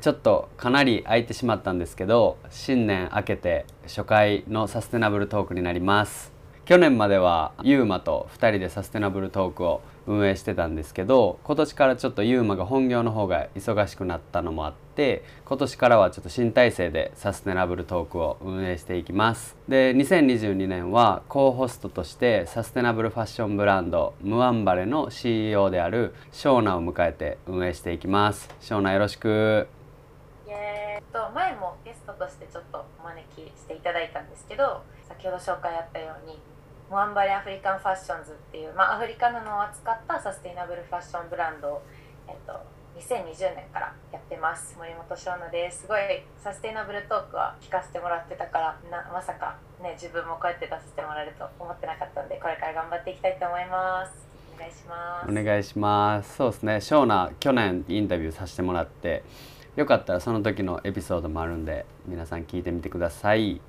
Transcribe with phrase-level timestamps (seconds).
[0.00, 6.32] ちょっとかなり空いてしまったんですけど新年明けて初回のサステナブルトークになります。
[6.64, 19.56] 去年まではユーマと2人でサステナブルトークを運営してたんですけど今年からちょっとユーマが本業の方が忙しくなったのもあって今年からはちょっと新体制でサステナブルトークを運営していきます。
[19.68, 28.48] で2022年はコホストとしてサステナブルファッションブランドムワンバレの CEO であるショーナを迎えて運営していきます。
[28.60, 29.79] ショーナよろしく。
[31.12, 36.38] と前もゲストとしてちょっとお招きしていただいたんですけど先ほど紹介あったように
[36.90, 41.82] モアンバレアフリカンファッションズっていう、まあ、アフリカ布を扱ったサステイナブルファッションブランドを、
[42.26, 42.58] えっと、
[42.98, 44.74] 2020年からやってます。
[44.76, 45.82] 森本翔奈です。
[45.82, 46.00] すごい
[46.36, 54.12] サステイナブルトークは聞かせてもらってたからなまさかね自分もこうやって出させてもらえると思ってなかったんでこれから頑張っていきたいと思います。
[54.56, 55.30] お願いします。
[55.30, 56.36] お願いします。
[56.36, 56.80] そうですね。
[56.80, 59.22] ショーナ去年インタビューさせてもらって
[59.76, 63.60] よかったらその時のエピソードもあるんで皆さん聞いてみてください。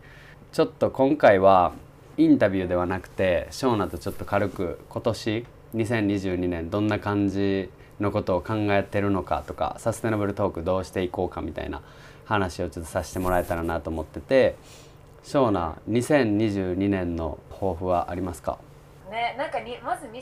[0.51, 1.73] ちょっと今回は
[2.17, 7.69] インタビューではなくてショーナとちょっと軽く今年2022年どんな感じ
[8.01, 11.81] のことを考えてるのかとかサステナブルトークどうしていこうかみたいな
[12.25, 14.55] 話をちょっとさせてもらえたらなと思ってて
[15.23, 18.57] ショーナ2022年の抱負はありますか？
[19.09, 20.15] ねなんかにまず2021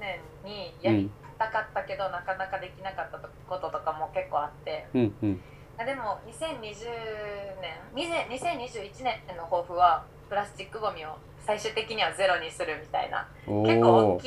[0.00, 5.40] 年にやりたかったけど、うん、なかなかできなかったこととかも結構あって、うんうん、
[5.78, 13.26] でも2020年2021年の抱負はプラスチックごみを最終的にはゼロにするみたいな。
[13.46, 14.26] 結構大き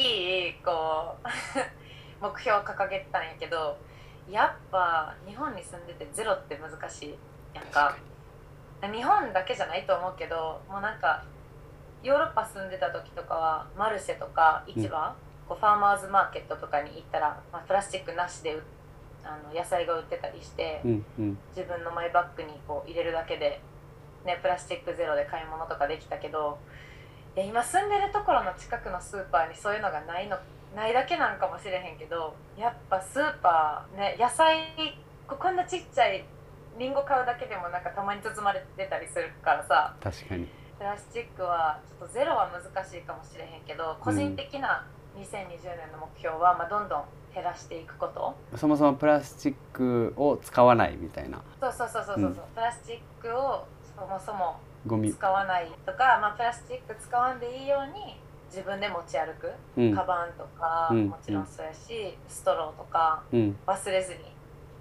[0.49, 1.15] いこ
[2.19, 3.77] う 目標を掲げてたんやけど
[4.29, 7.17] やっぱ日本に住んでてゼロって難しい
[7.53, 7.95] やんか。
[8.81, 11.23] 日本だけじゃないと思うけどもうなんか
[12.01, 15.13] ヨーロッパ住んでた時とかはマルシェとか市場、うん、
[15.51, 18.57] こうファーマーズマーケットとかに行ったら、まあ、プラスチックなしで
[19.21, 23.59] あの野菜が売ってたりして、うんうん、自分のマイバッグにこう入れるだけで
[24.23, 26.59] ね、プラスチックゼロで買い物とかできたけど
[27.35, 30.37] 今住んでるところの近くのスーパーにそういうのがないの
[30.75, 34.59] ないだけなんかもしれへんけどやっぱスーパーね野菜
[35.27, 36.23] こんなちっちゃい
[36.77, 40.47] りんご買うだけでもなんかたまに包まれてたりするからさ確かに。
[40.77, 44.85] プラスチックはちょっとゼロは難しいかもしれへんけど個人的な
[45.17, 48.35] 2020年の目標は、まあ、どんどん減らしていくこと。
[48.57, 51.41] そもそもプラスチックを使わないみたいな。
[51.59, 52.27] そうそうそうそうそう、う。
[52.29, 54.59] ん、プラスチックをそもそも
[55.11, 58.17] 使わないとか、まあ、プラスチック使わんでいいように
[58.49, 64.19] 自分で持ち歩く、うん、カバンとか、うん、もちろんそうやし、ストローとか、忘れずに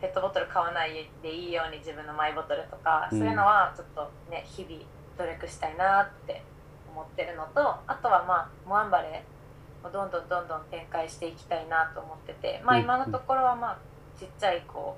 [0.00, 4.82] ペットボトル買わないでいいように自分のマイボトルとか、そういうのはちょっとね日々
[5.19, 6.42] 努力したいなって
[6.90, 9.10] 思ってるのとあとはまあモアンバレー。
[9.10, 9.39] を
[9.88, 13.78] どんどんどんどん展開していきたいなと思っててまあ今のところはまあ
[14.18, 14.96] ちっちゃいこ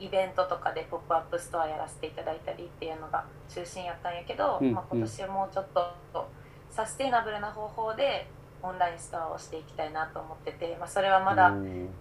[0.00, 6.28] うイベントとかで「ポップアップストア」やらせていただいたりっていうのが中心やったんやけど、まあ、今年もうちょっと
[6.70, 8.26] サステイナブルな方法で
[8.62, 11.54] オンラインストアをしていきたいなと思ってて、まあ、それはまだ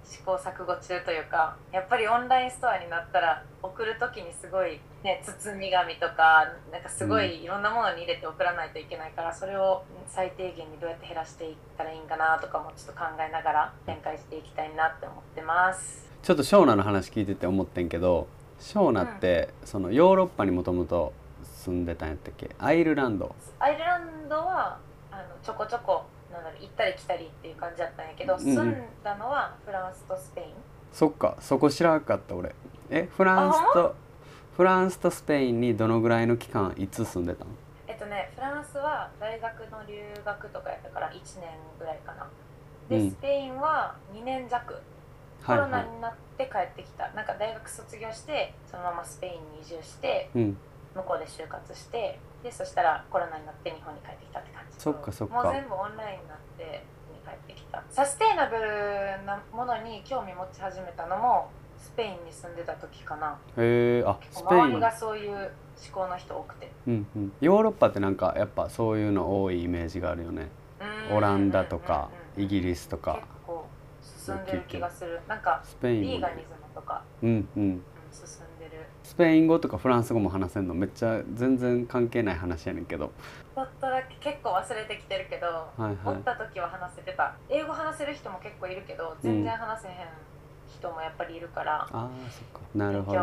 [0.04, 16.10] 試行錯誤中というかやっぱりオンラインストアになったら送る時にすごい、ね、包み紙とかなんかすごいいろんなものに入れて送らないといけないからそれを最低限にどうやって減らしていったらいいんかなとかもちょっと考えながら展開していきたいなって思ってます。
[16.24, 18.28] ちょっとショーナの話聞いてて思ってんけど
[18.60, 21.14] ショーナって、うん、そのヨーロッパにもともと
[21.44, 22.50] 住んでたんやったっけ？
[22.58, 23.36] アイルランド。
[23.60, 24.80] アイルランドは
[25.12, 30.48] あのちょこちょこなんだろう行ったり来たりっていう感じだったんやけど、うん、住んだのはフランスとスペイン。
[30.94, 32.54] そっかそこ知らなかった俺。
[32.90, 33.96] えフランスと
[34.56, 37.52] フランスとスペインにどのぐらいの期間いつ住んでたの？
[37.88, 41.50] えっとねフランスは大学の留学とかやったから1年
[41.80, 42.28] ぐらいかな。
[42.90, 44.82] で、うん、スペインは2年弱。
[45.46, 50.58] コロナになって帰ってきた、なんか大学卒業してそのままスペインに移住して、うん、
[50.98, 54.80] 向こうで就活してでそしたらコロナになって日本に帰ってきたって感じ。
[54.80, 55.44] そっかそっか。
[55.44, 57.84] もう全部オンラインになってに帰ってきた。
[57.90, 63.38] サステイナブルなものに興味持ち始めたのもスペインに住んでた時かな。
[63.58, 64.62] へえあスペイン。
[64.62, 65.50] 周りがそういう思
[65.92, 70.50] 考の人多くて、うんうん、ヨーロッパってなんかやっぱそういうの多いイメージがあるよね。
[71.12, 73.20] オランダとかイギリスとか。
[74.02, 75.22] 進んでる気がする。
[75.28, 76.02] なんかスペイン。
[76.02, 78.47] ビーガニズムとか、うんうん、ス
[79.18, 83.12] ペイン語とかフランス語も話せるのめっちゃ全然関係ない話やねんけど。
[83.56, 87.36] ちょっとだけ結構忘れてきてるけど、はいはい、おった時は話せてた。
[87.50, 89.96] 英語話せる人も結構いるけど全然話せへん
[90.68, 92.68] 人もやっぱりいるから、うん、あそっか。
[92.76, 93.20] なるほど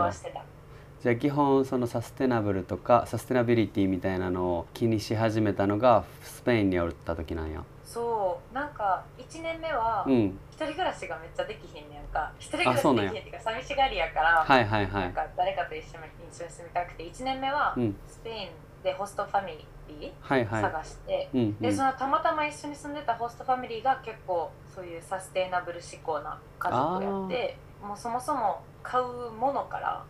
[1.05, 7.63] じゃあ基本そのサステナブルとかサステナビリティみたいなのを気にし始めたのがスペインにおった時なんや。
[7.85, 12.33] そうなんか1年目は一人暮らしがめっちゃできひんねんか。
[12.39, 17.77] 一人暮らしできひんっていうか寂しがりやから、はいはいはい、なんか誰かと一緒に一緒に住みたくて1年目は
[18.09, 18.49] スペイン
[18.83, 21.29] でホストファミリー探して、
[21.61, 30.03] でそのたまたま一緒に住んでたホストファミリーが結構そういうサステイナブル志向な家族をやってもうそもそも買うものから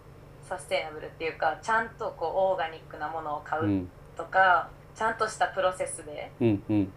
[0.49, 3.87] サステイナブルっていうかちゃんとこうオーガニックなものを買う
[4.17, 6.93] とか、うん、ちゃんとしたプロセスで、うんうん、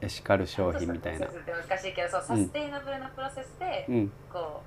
[0.00, 1.26] エシカル商品みたいな。
[1.26, 4.62] 難しいけどそうサステイナブルなプロセスで、うん、こ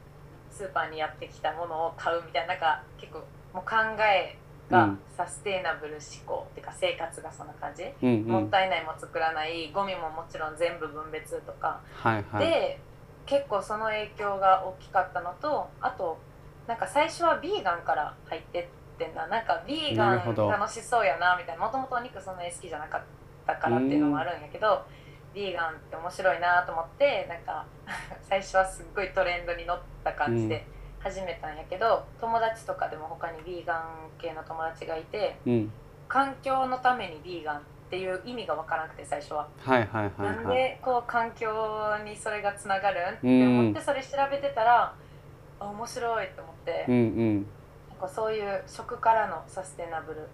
[0.52, 3.20] うスーパーにやってきたものを買うみたいななんか結構
[3.54, 4.38] もう考え
[4.70, 12.80] がサステイナブル思考っていうか生活がそんな感じ、うんうん、もったいないも作らないゴミももちろん全部分別とか、はいはい、で
[13.26, 16.18] 結構その影響が大きかったのとあと
[16.68, 18.66] なんか最初はビーガンから入ってっ
[18.98, 19.28] てんな。
[19.28, 21.66] なんかビーガン楽しそうやなみたいな。
[21.66, 23.02] もともとお肉そんなに好きじゃなかっ
[23.46, 24.86] たからっていうのもあるんやけど
[25.34, 27.66] ビーガンって面白いなと思ってなんか
[28.22, 30.66] 最初はすっごいトレンドに乗った感じで
[31.00, 35.72] 始めたんやけど、うん、友達とかでも他にビーガン系の友達がいて、うん、
[36.08, 39.48] 環境のためにビーガンっていう意味が分からなくて最初は。
[39.60, 44.94] はいはいはい、はい、なんでこう環境にそれがつながるって思ってそれ調べてたら、
[45.64, 47.48] あ面白いと思って、うんうん、
[47.90, 50.28] なんかそういう食からのサステナブル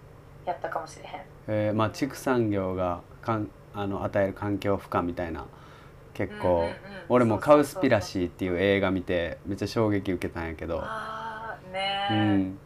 [0.44, 1.20] やったかもしれへん。
[1.48, 5.46] えー、まあ畜産業がかんあの与える環境負荷みたいな
[6.14, 6.74] 結構、うんうんうん、
[7.08, 10.80] 俺も「カウスピラシー」っていう映画見てめっちゃ衝撃受けたんやけど。
[10.82, 12.58] あねうん、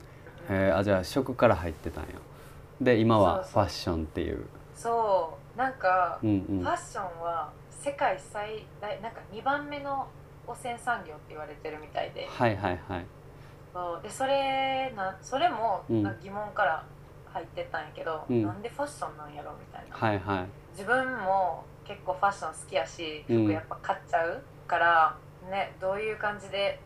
[0.49, 2.11] えー、あじゃあ食から入ってたんや。
[2.81, 4.47] で今はファッションっていう。
[4.75, 5.59] そう。
[5.59, 10.09] なんか、うんうん、ファッションは世界最大なんか2番目の
[10.47, 12.27] 汚染産業って言われてるみたいで。
[12.31, 13.07] はいはいはい。
[13.75, 16.87] そうでそれなそれもな疑問から
[17.27, 26.79] 入ってたんやけど、うん、なんでファッションなんやろみたいな、はいはい、自分も結構ファッション好きやし服やっぱ買っちゃうから、うん、ねどういう感じで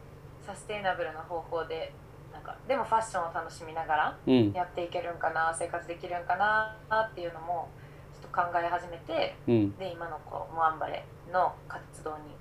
[0.47, 1.93] サステイナブルな方法で
[2.33, 6.75] なんかでもファッションを楽しみながらやっていけるんかな、うん、生活できるんかな
[7.13, 7.69] っていうのも
[8.15, 9.37] ちょっと考え始めて、
[9.79, 12.38] で今のこうモアンバレの活動に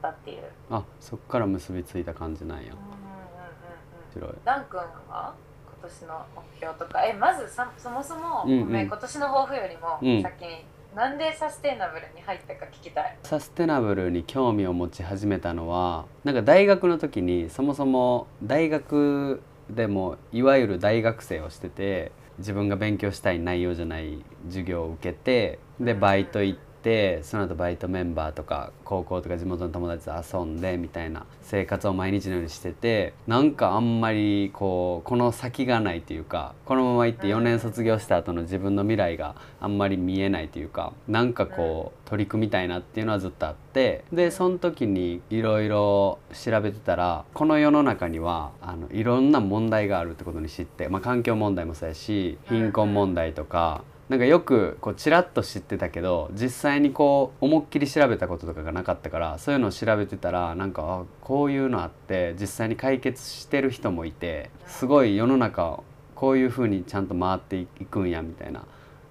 [0.00, 0.42] たっていう。
[0.70, 5.34] あそっから結びついた感じなんや、うんうんうんうん、ダン君は
[5.66, 7.04] 今年の目標とか？
[7.04, 13.18] えまずさそもそも、うんうん、ごめん今年の抱負よりも先に、うん、なんでサステナブルに入ったか聞きたい。
[13.24, 65.82] サステナブルに興味を持ち始めたのはなんか大学の時にそもそも大学でもいわゆる大学生をしてて自分が勉強したい内容じゃない授業を受けてでバイト行ってってその後バイトメンバーとか高校とか地元の友達と遊んでみたいな生活を毎日のようにしててなんかあんまりこうこの先がないというかこのまま行って4年卒業した後の自分の未来があんまり見えないというかなんかこう取り組みたいなっていうのはずっとあってでその時にいろいろ調べてたらこの世の中にはあのいろんな問題があるってことに知って、まあ、環境問題もそうやし貧困問題とかなんかよくこうちらっと知ってたけど実際にこう思いっきり調べたこととかがなかったからそういうのを調べてたらなんかあこういうのあって実際に解決してる人もいてすごい世の中
[66.14, 68.66] こういうふうにちゃんと回っていくんやみたいな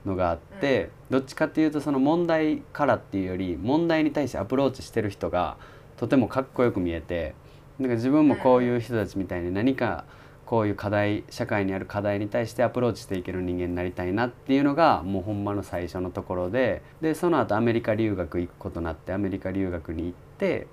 [0.06, 5.58] のがあってどっちかっていうとその問題からっていうより問題に対してアプローチしてる人が
[5.98, 7.34] とてもかっこよく見えて
[7.80, 10.06] なんか自分もこういう人たちみたいに何か
[10.52, 20.68] こういう課題社会にある課題に対してアプローチしていける人間になりたいなっていうのがもうほんまの最初のところででその後アメリカ留学行くことになってアメリカ留学に行って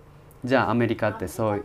[0.45, 1.65] じゃあアメリカってそう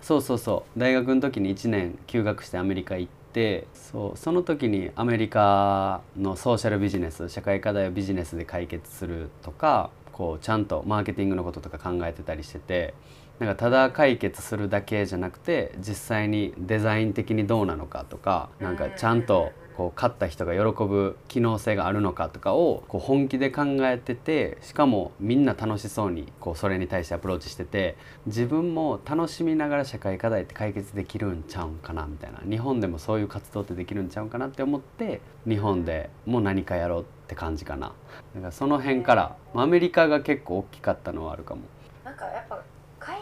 [0.00, 12.94] そうそうそう大学の時に1年休学してアメリカ行ってそうその時にアメリカのソーシャルビジネス社会課題をビジネスで解決するとかこうちゃんとマーケティングのこととか考えてたりしてて
[13.40, 37.94] なんかただ解決するだけじゃなくて実際にデザイン的にどうなのかとかなんかちゃんとこう勝った人が喜ぶ機能性があるのかとかをこう本気で考えててしかもみんな楽しそうにこうそれに対してアプローチしてて自分も楽しみながら社会課題って解決できるんちゃうんかなみたいな日本でもそういう活動ってできるんちゃうんかなって思って日本でも何かやろうって感じかな。
[38.34, 41.62] だからその辺からアメリカが結構大きかったのはあるかも。
[42.04, 42.60] なんかやっぱ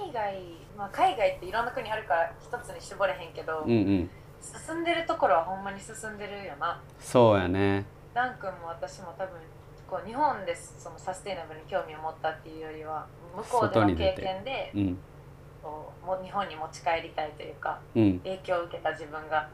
[0.09, 0.43] 海外、
[0.77, 4.11] まあ、海外っていろんな国あるから一つに絞れへんけど、うんうん、
[4.41, 6.81] 進んでるところはほんまに進んでるよな。
[6.99, 7.85] そうやね。
[8.15, 9.37] ダン君も私も多分
[9.89, 14.99] こう日本でそのサステイナブルに興味を持ったっていうよりは向こうでの経験で、うん、
[15.63, 19.49] こうも日本に持ち帰りたいというか、うん、影響を受けた自分が。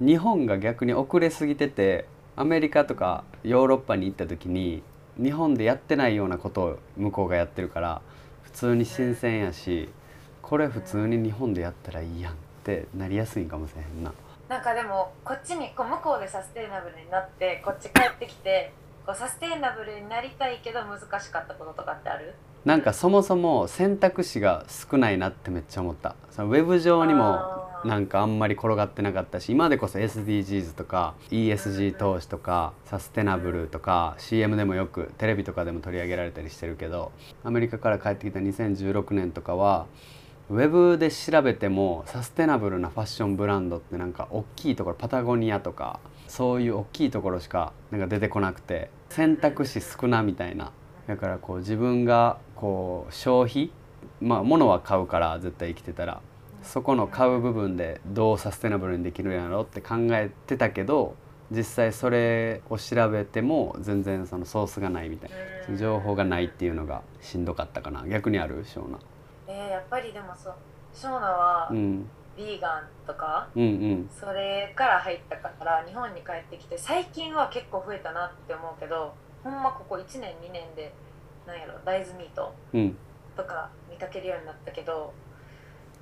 [0.00, 4.82] 日本が逆に遅れすぎててアメリカとかヨーロッパに行った時に
[5.22, 8.23] 日本でやってないようなことを向こうがやってるから普
[8.54, 9.90] 通に新鮮やし
[10.40, 14.12] これ普通に日本でやったらいいやんってなりやすいかもしれへんな。
[14.48, 18.72] なんかでもこっちにこう向こうでサステイナブルになってこっち帰ってきて
[19.06, 22.34] こうサステイナブルになりたいけど難しかったこととかってある？
[22.64, 26.14] なんかそもそも選択肢が少ないなってめっちゃ思った。
[26.30, 37.12] そのウェブ上にもなんかあんまり転がってなかったし今でこそ SDGs とか ESG 投資とかサステナブルとか CM でもよくテレビとかでも取り上げられたりしてるけど
[37.44, 39.86] アメリカから帰ってきた2016年とかは
[40.50, 50.72] ウェブで調べてもサステナブルなファッションブランドってなんか大きいところパタゴニアとかそういう大きいところしかなんか出てこなくて選択肢少なみたいな。
[51.06, 53.70] だからこう自分がこう消費
[54.20, 56.20] まあ物は買うから絶対生きてたら。
[56.64, 61.14] そこの買う部分でどうサステナブルにできるんやろって考えてたけど
[61.50, 65.30] 実際それを調べても全然そのソースがないみたい
[65.68, 68.06] な情報がないっていうのがしんどかったかな。
[68.08, 68.64] 逆にある？
[68.64, 68.98] ショーナ。
[69.46, 70.54] えー、やっぱりでもそう
[70.94, 80.94] ショーナは、うん、ビーガンとか、うんうん、それから入ったから日本に帰ってきて最近は結構増えたなって思うけどほんまここ1年2年で
[81.46, 82.54] なんやろ大豆ミート
[83.36, 85.12] とか見かけるようになったけど、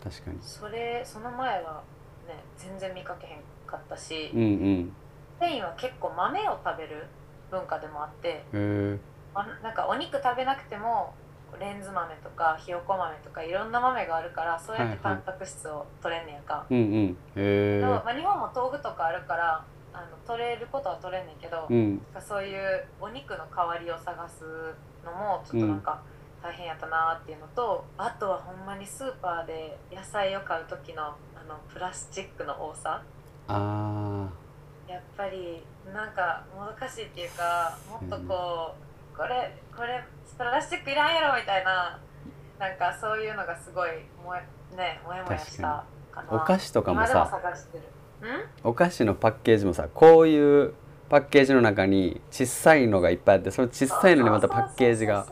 [0.03, 0.39] 確かに。
[0.43, 1.83] それその前は
[2.27, 4.93] ね全然見かけへんかったし、うんうん、
[5.39, 7.07] スペインは結構豆を食べる
[7.51, 11.15] 文化でもあってなんかお肉食べなくても
[11.61, 17.17] レンズ豆とかひよこ豆とかいろんな豆があるからそうやってタンパク質を取れんねやんか、うんうん。
[17.37, 24.45] へまあ、日本も豆腐とかあるからあの取れることは取れんねんけど、うん、そういうお肉の代わりを探す
[25.05, 31.15] のもちょっとなんか、うん大変やったなっていうのとあとはほんまにスーパーで野菜を買う時のあ
[31.49, 33.03] のプラスチックの多さ。
[33.49, 34.29] あ
[34.89, 38.75] やっぱりなんかもどかしいっていうかもっとこ
[39.15, 40.05] う、これこれ
[40.37, 41.99] プラスチックいらんやろみたいな
[42.59, 43.91] なんかそういうのがすごい
[44.23, 44.35] も
[44.77, 46.27] ねもやもやしたかな。
[46.31, 47.41] お菓子とかもさ。
[48.63, 50.75] お菓子のパッケージもさこういう
[51.09, 55.27] パッケージの中に小さいのがいっぱいあってその小さいのにまたパッケージが。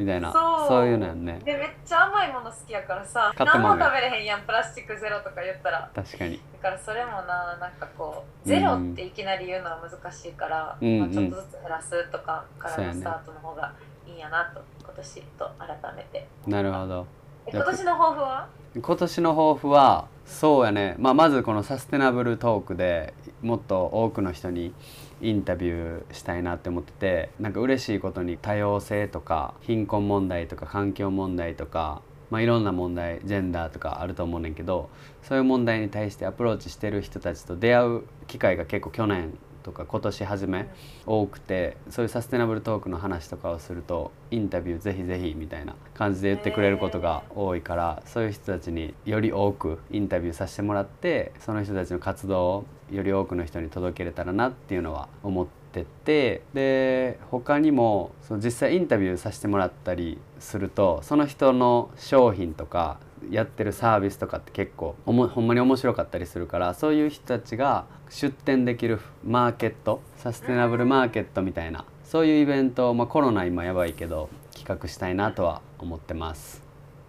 [0.00, 0.32] みたいな。
[0.32, 0.86] そう。
[0.86, 1.40] いうのやんね。
[1.44, 5.90] でめっちゃ甘いもの好きやからさ何も食べれへんやんプラスチックゼロとか言ったら。
[5.94, 6.40] 確かに。
[6.62, 13.72] だからそれもななんかこうゼロっていきなり言うのは難しいから、うん、まあ、ちょっとずつ減らすとかからのスタートの方が
[14.06, 16.26] いいんやなと、今年と改めて。
[16.46, 17.06] なるほど。
[17.46, 18.48] 今年の抱負は？
[18.80, 24.72] 今年の抱負はそうやね、まあ、まずこのサステナブルトークでもっと多くの人に
[25.20, 34.90] インタビューしたいなって思っててなんか嬉しいことに多様性とか貧困問題とか環境問題とか、まあ、いろんな問題ジェンダーとかあると思うねんけど
[35.22, 40.68] そういう問題に対してアプローチしてる人たちと出会う機会が結構去年とか今年初め
[41.06, 62.98] 多くてそういうサステナブルトークの話とかをするとインタビューぜひぜひみたいな感じで言ってくれることが多いからそういう人たちにより多くインタビューさせてもらってその人たちの活動をより多くの人に届けれたらなっていうのは思っててで他にもその実際インタビューさせてもらったりするとその人の商品とか
[63.30, 76.62] やってるサービスとかって結構ほんまに面白かったりするからそういう人たちが出店できるマーケットサステナブルマーケットみたいなそういうイベント、まあ、コロナ今やばいけど企画したいなとは思ってます。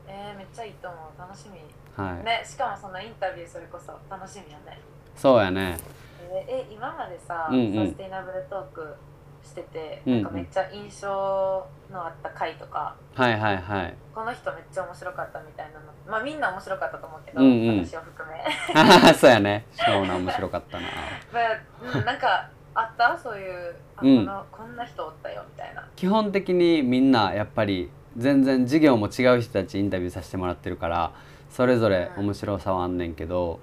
[0.08, 1.20] えー、めっちゃいいと思う。
[1.20, 1.60] 楽しみ。
[2.04, 2.24] はい。
[2.24, 4.80] ねしかもそのインタビューそれこそ楽しみやね。
[5.16, 5.78] そうやね。
[6.48, 8.96] えー、今までさ、うんうん、サステナブルトーク
[9.44, 11.08] してて、なんかめっちゃ印象
[11.92, 13.96] のあった回とか、はいはいはい。
[14.14, 15.86] この人めっちゃ面白かったみたいなの。
[16.08, 18.44] まあみんな面白かったと思うけど、うんうん、私を含め。
[19.14, 19.66] そうやね。
[19.72, 20.88] そうな面白かったな、
[21.34, 23.18] まあ、なんかあった？
[23.18, 25.88] そういうあ、うん、このこんな人おったよみたいな。
[25.96, 31.14] 基本的にみんなやっぱり全然授業も違う人たちインタビューさせてもらってるから
[31.50, 33.60] それぞれ面白さはあんねんけど、うん、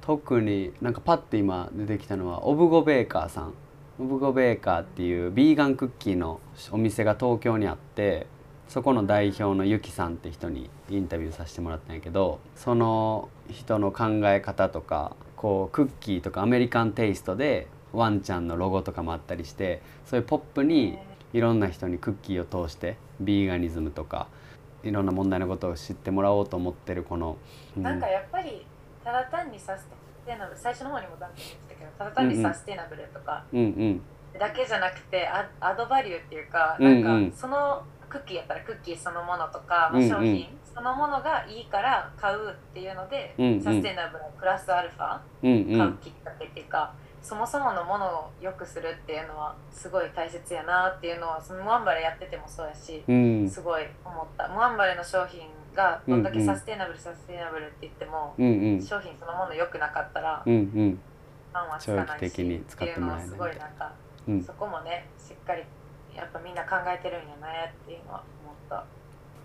[0.00, 3.54] 特になんかパッて今出てきたのはオブゴベーカーさん
[4.00, 8.26] オブゴベーカーっていうビーガンクッキーのお店が東京にあって
[8.68, 20.98] そこの代表のゆきさんって人にインタビューさせてもらったんやけどその人の考え方とかこうクッキーとかアメリカンテイストでワンちゃんのロゴとかもあったりしてそういうポップに
[21.34, 24.28] いろんな人にクッキーを通してビーガニズムとか
[24.82, 27.36] いろんな問題のことを知ってもらおうと思ってるこの、
[27.76, 28.64] うん、なんかやっぱり
[29.04, 33.44] ただ単にさせてテナブル最初の方にもダン言ってたけどただ単にサステナブルとか
[34.38, 54.48] だけじゃなくてアアドバリューっていうかなんかそのクッキーやったらクッキーそのものとか、まあ、商品そのものがいいから買うっていうので、サステナブルプラスアルファ買うきっかけっていうかそもそものものを良くするっていうのはすごい大切やなっていうのはそのムアンバレやっててもそうやし、うん、すごい思った。
[54.48, 55.42] ムアンバレの商品
[55.74, 60.98] がどんだけサステイナブル、サステイナブルって言っても、うんうん、商品そのもの良くなかったら、うんうん、
[61.52, 63.92] ファンはつかないしっていうのはすごいなんか、
[64.28, 65.62] うん、そこもねしっかり
[66.14, 68.84] やっぱみんな考えてるんやねっていうのは思った。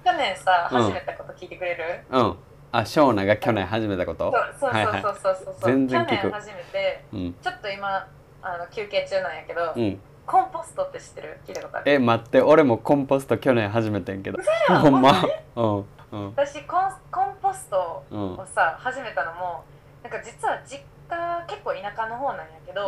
[0.04, 1.84] 去年さ始めたこと聞いてくれる？
[2.10, 2.36] うん。
[2.70, 4.34] あショーナが去年始めたこと？
[4.60, 8.08] そうそうそうそうそうそう、全然聞く去年始めて、うん、ちょっと今
[8.42, 11.40] あの休憩中なんやけど、うん、コンポストって知ってる？
[11.48, 11.92] 聞いたことある？
[11.92, 12.42] え待って。
[12.42, 14.40] 俺もコンポスト去年始めてんけど。
[14.82, 15.12] ほんま、
[15.56, 19.64] うん、うん、私コンコンポストをさ、始めたのも
[20.04, 22.88] なんか実は実家結構田舎の方なんやけど、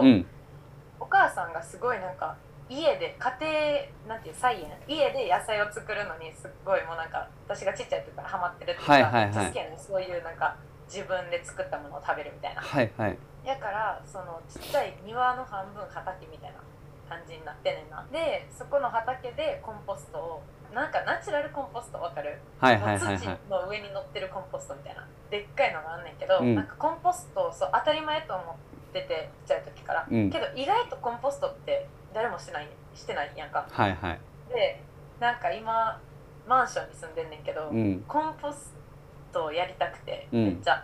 [0.99, 2.35] お母さんがすごいなんか
[2.69, 10.55] 家で家庭なんていう菜園家で野菜を作るのにすっごいもうなんか私がちっちゃい時からハマってるっていうか、はいはいはい、好きやねそういうなんか
[10.87, 12.61] 自分で作ったものを食べるみたいな。
[12.61, 13.17] はいはい。
[13.43, 16.59] やからそのちっちゃい庭の半分畑みたいな
[17.09, 18.05] 感じになってねんな。
[18.11, 25.07] でそこの畑でコンポストをなんかナチュラルコンポストわかる、はいはいはい、はい、土の上に乗ってるコンポストみたいな。
[25.29, 28.55] でっかいのがあんねんけど、うん、なんかコンポストそう当たり前と思っ
[28.93, 33.67] ててちっちゃい時から、うん、けど意外とコンポストって誰もしてないしてないやんか。
[33.69, 34.19] はいはい、
[34.53, 34.81] で
[35.19, 35.99] なんか今
[36.47, 38.73] マンションに住んでんねんけど、うん、コンポス
[39.31, 40.83] トをやりたくてめっちゃ。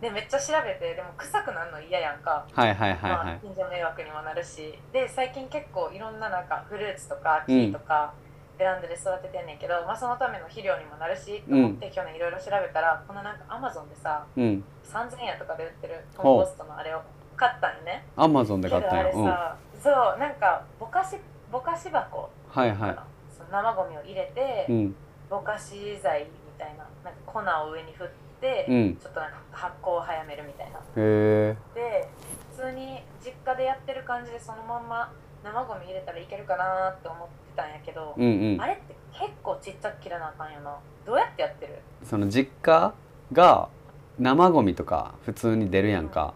[0.00, 3.10] でめっちゃ調べてでも臭くなるの嫌やんか、はいはいはいはい。
[3.10, 4.78] まあ、近所迷惑にもなるし。
[4.92, 8.27] で最近結構いろんななんかフルーツとか木とか、ベラ
[8.66, 17.02] ンダで育ててんねんけど、まあ、そのための肥料にもなるしと思って、去年いろいろ調べたらこのなんかアマゾンでさ、うん、3000円とかで売ってるコンポストのあれを
[17.36, 18.04] 買ったんよね。
[18.16, 19.12] アマゾンで買ったんよ、
[19.82, 21.16] そうなんかぼかし
[21.52, 22.30] ぼかし箱。
[22.48, 22.96] はいはい。
[23.30, 24.94] その生ゴミを入れて、うん、
[25.30, 27.38] ぼかし剤みたいななんか粉
[27.68, 28.08] を上に振っ
[28.40, 30.80] て、うん、ちょっとなんか発酵を早めるみたいな。
[30.96, 32.08] へで
[32.56, 35.12] 普通に実家でやってる感じでそのまんま
[35.52, 40.76] 生ゴミ入れたらいけるかなって思ってたんやけど、うんうん、あれって結構ちっちゃく切らなあかんよな。
[41.06, 41.78] どうやってやってる？
[42.04, 42.94] その実家
[43.32, 43.68] が
[44.18, 46.34] 生ゴミとか普通に出るやんか、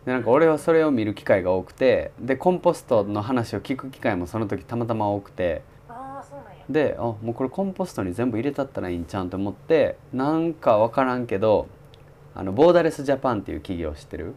[0.00, 0.06] うん。
[0.06, 5.62] でなんか俺はそれを見る機会が多くてでコンポストの話を聞く機会もその時たまたま多くて。
[6.68, 11.66] であもうこれコンポストに全部入れたったらいいんちゃうんと思ってなんか分からんけど
[12.34, 14.34] あのボーダレスジャパンっていう企業知ってる？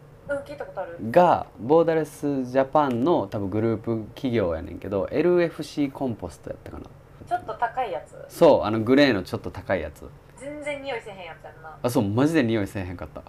[1.11, 6.83] がボーダレスジャパンの多分グループ企業やねんけど LFC コンポストやったかな。
[7.27, 8.15] ちょっと高いやつ。
[8.27, 10.09] そうあのグレーのちょっと高いやつ。
[10.37, 11.77] 全然匂いせへんやつやんな。
[11.81, 13.21] あそうマジで匂いせえへんかった。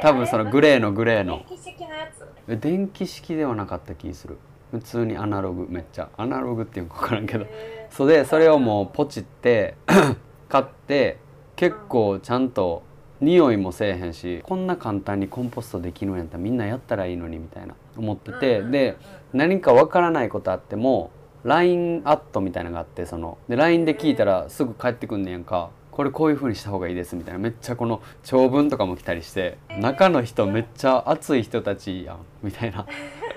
[0.00, 1.44] 多分そのグレーのグレーの。
[1.48, 2.60] 電気式のやつ？
[2.60, 4.38] 電気式ではなかった気する。
[4.70, 6.08] 普通にアナログめっちゃ。
[6.16, 7.46] アナログっていうのか分からんけど。
[7.90, 9.74] それでそれをもうポチって
[10.48, 11.18] 買って
[11.56, 12.84] 結構ちゃんと
[13.20, 18.62] 匂いもせえへんしこんな簡単にコンポストできるんやったらみんなやったらいいのにみたいな思ってて。
[18.62, 18.96] で
[19.32, 21.10] 何か分からないことあっても
[21.44, 25.70] LINE アットみたいなのがあってそので LINE で聞いたらすぐ返ってくんねやんか。
[25.90, 27.38] これこういう風にした方がいいですみたいな。
[27.38, 32.86] めっちゃこの長文とかも来たりして中の人めっちゃ熱い人たちやんみたいな。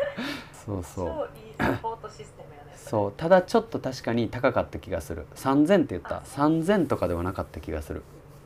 [0.65, 1.29] そうそう。
[2.75, 3.13] そう。
[3.17, 5.25] ただちょっと確かに高かった気がする。
[5.35, 6.21] 3000って言った。
[6.25, 8.03] 3000とかではなかった気がする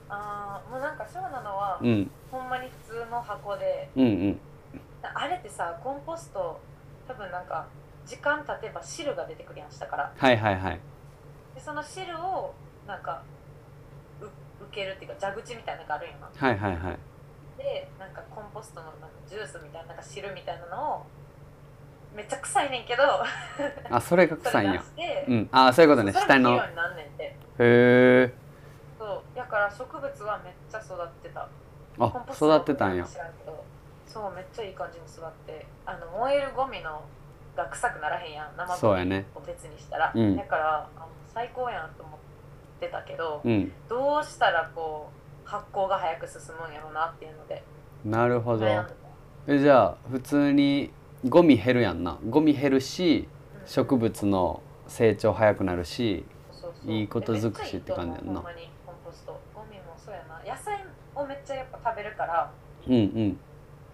[0.09, 4.39] ああもうなんかそうなのは、うん、ほんまに普通の箱で、うんうん、
[5.01, 6.59] あれってさコンポスト
[7.07, 7.65] 多分なんか
[8.05, 10.13] 時間経てば汁が出てくるやん下から。
[10.15, 10.79] はいはいはい。
[11.55, 12.53] でその汁を
[12.87, 13.21] なんか
[14.19, 14.27] 受
[14.71, 16.97] けるっていうか蛇口みたいなのがあるんやなはいはいはい。
[17.57, 21.05] でなんかコンポストのなんかジュースみたいななんか汁みたいなのを
[22.15, 23.03] めっちゃ臭いねんけど
[23.91, 24.83] あそれが臭いんや。
[25.27, 25.49] うん。
[25.51, 26.13] あそういうことね。
[26.13, 26.57] 下の。
[26.57, 26.61] へ
[27.59, 28.33] え
[28.97, 29.37] そう。
[29.37, 31.47] やから植物はめっちゃ育ってた
[31.99, 33.05] あ育ってたんや。
[34.05, 35.65] そうめっちゃいい感じに育って。
[35.85, 37.01] あの燃えるゴミの
[37.55, 38.57] が臭くならへんやん。
[38.57, 42.27] 生ゴミを別にしたら、ねうん、だからあの最高やんと思って
[42.77, 45.09] ってたけど、うん、どうしたらこ
[45.45, 47.63] う発酵が早く進むんやろうなっていうので。
[48.05, 48.65] なるほど。
[49.47, 50.91] えじゃあ普通に
[51.27, 52.17] ゴミ減るやんな。
[52.29, 53.27] ゴミ減るし、
[53.61, 56.25] うん、植物の成長早くなるし
[56.85, 58.47] いいこと尽くしって感じやんなゴ
[59.69, 62.51] ミもそうやな野菜をめっちゃやっぱ食べるから
[62.87, 63.39] うんうん。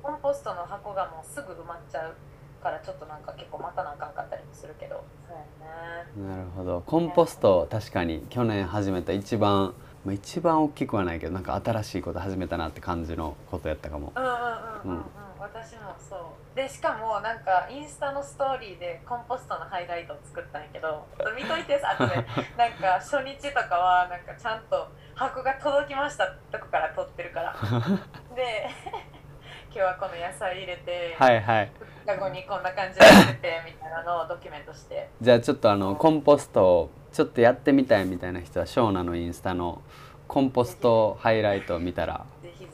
[0.01, 2.15] コンポストの箱がもうすぐ埋まっちゃう
[2.61, 5.03] からちょっとなんか結構待たなあかんかったりもするけど。
[5.27, 6.35] そうやね。
[6.35, 6.83] なるほど。
[6.85, 9.73] コンポスト確かに去年始めた一番
[10.05, 14.11] まあ、一番大きくはないけどなんか新しいこと始めたなって感じのことやったかも。
[14.15, 15.03] うんうんうんうん、うん、
[15.39, 16.55] 私もそう。
[16.55, 27.55] でしかもなんかインスタのストーリーでコンポストのハイライトを作ったんやけど見といてさ なんか初日とかはなんかちゃんと箱が届きましたとこから撮ってるから。
[28.35, 28.69] で
[29.73, 31.71] 今日はこの野菜入れてはいはい。
[32.05, 35.09] 日後にこんな感じでやっててみたいなのをドキュメントして。
[35.21, 39.81] じゃあちょっとあのコンポストをちょっとやってみたいみたいな人はショーナのインスタの
[40.27, 42.25] コンポストハイライトを見たら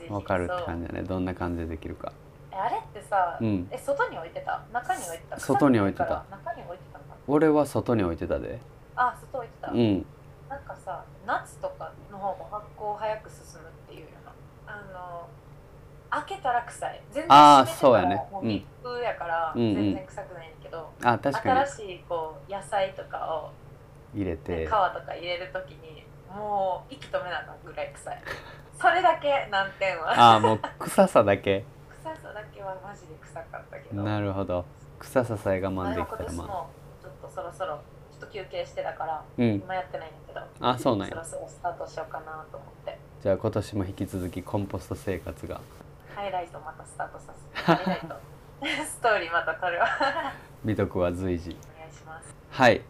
[0.07, 1.03] 分かるって感じだね。
[1.03, 2.11] どんな感じでできるか。
[2.51, 4.61] あれってさ、うん、え外に置いてた？
[4.73, 5.39] 中に置いてた？
[5.39, 6.25] 外に置いてた。
[6.29, 8.59] 中に置いてた俺は外に置いてたで。
[8.95, 9.71] あ外置いてた。
[9.71, 10.05] うん
[10.49, 14.33] なんかさ夏とかの方が発酵早く進むっていうような。
[14.73, 15.27] あの
[16.11, 17.01] 開けたら臭い。
[17.11, 18.15] 全然あそうやね。
[18.31, 21.59] もう密封やから全然臭くないんだけど、うんうん、あ確かに。
[21.59, 23.51] 新しいこう野菜とかを
[24.15, 24.65] 入れて。
[24.65, 26.03] 皮とか入れるときに
[26.35, 28.21] もう息止めなかぐらい臭い。
[28.79, 30.11] それだけ難点は。
[30.19, 31.63] ああもう臭さだけ。
[32.03, 34.01] 臭さだけはマジで臭かったけど。
[34.01, 34.65] なるほど。
[34.97, 36.65] 臭ささえ我慢できたらまあ。
[37.01, 37.79] ちょっとそろそろ
[38.31, 41.13] 休憩してたから、うん、今やってないんだけどあそうなんや。
[41.13, 42.97] そろそろスタートしようかなと思って。
[43.21, 45.61] じゃあ今年も引き続きコンポスト生活が。
[46.15, 48.15] ハイライトまたスタートさせて ハイライト。
[48.85, 49.87] ストーリーまた撮るわ。
[50.65, 51.55] 美徳は随時。
[51.75, 52.35] お願いします。
[52.49, 52.81] はい。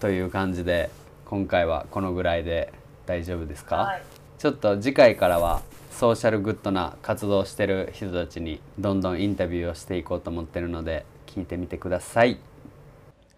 [0.00, 0.90] という感じで
[1.24, 2.72] 今回はこのぐらいで
[3.06, 4.02] 大丈夫ですか、はい、
[4.38, 12.38] ちょっと次回からはソーシャルグッドな活動してる人たちにどんどんインタビューをしていこうと思ってるので聞いてみてください、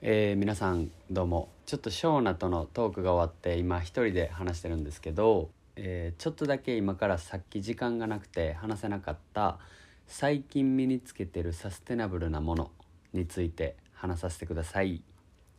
[0.01, 9.59] えー、皆さんどうもちょっとショーナとのトークが終わって今一人で話してるんですけど、えー、ちょっとだけ今からさっき時間がなくて話せなかった
[10.07, 12.71] 最近身につけてるサステナブルなもの
[13.13, 15.03] について話させてください。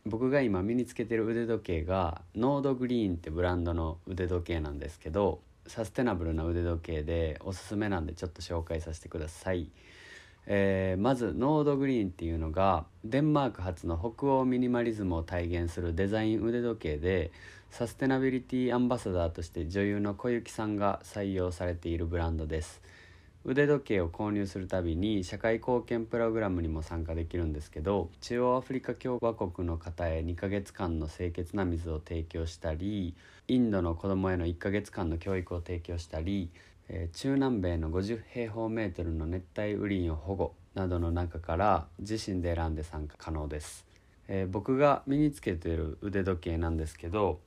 [0.06, 9.70] 僕が今身につけてる腕時計が Nordgreen ってブランドの腕時計なんですけどサステナブルな腕時計でおすすめなんでちょっと紹介させてください、
[10.46, 17.30] えー、まず Nordgreen っていうのがデンマーク発の北欧ミニマリズムを体現するデザイン腕時計で
[17.70, 22.82] サステナビリティアンバサダーとして女優の小雪さんが採用されているブランドです。
[23.44, 33.14] 腕時計を購入するたびに社会貢献プログラムにも参加できるんですけど中央アフリカ共和国の方へ2ヶ月間の清潔な水を提供したり
[33.50, 36.50] インドの子供への1ヶ月間の教育を提供したり、
[36.92, 43.86] え、中南米の50平方メートルの熱帯雨林を保護などの中から自身で選んで参加可能です、
[44.26, 47.38] えー、僕が身につけている腕時計なんですけど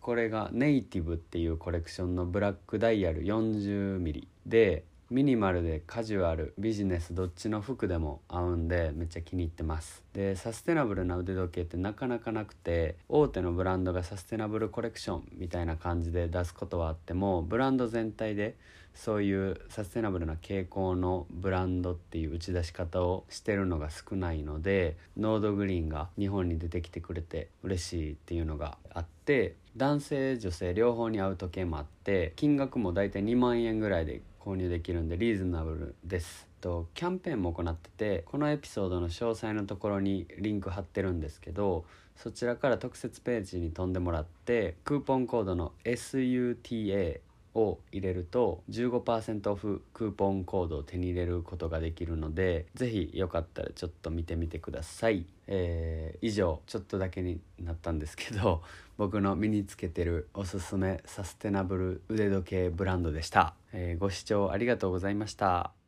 [0.00, 10.02] これがネイティブっていうコレクションのブラックダイヤル 40mm でミニマルでカジュアルビジネスどっちの服でも合うんでめっちゃ気に入ってます。
[10.14, 18.56] でサステナブルな腕時計ってなかなかなくて大手のブランドがサステナブルコレクションみたいな感じで出すことはあってもブランド全体で
[18.94, 36.52] そういうサステナブルな傾向のブランドっていう打ち出し方をしてるのが少ないのでノードグリーンが日本に出てきてくれて嬉しいっていうのがあって男性女性両方に合う時計もあって金額も大体2万円ぐらいで購入できるんでリーズナブルです。
[36.60, 41.84] とキャンペーンも行っててこのエピソードの詳細のところにリンク貼ってるんですけど
[42.16, 47.18] そちらから特設ページに飛んでもらってクーポンコードの SUTA
[47.54, 58.62] を入れると15%オフクーポンコードを手に入れることができるので是非よかったらちょっと見てみてください、えー、以上ちょっとだけになったんですけど
[58.96, 65.81] 僕の身につけてるおすすめサステナブル腕時計ブランドでした、えー、ご視聴ありがとうございました。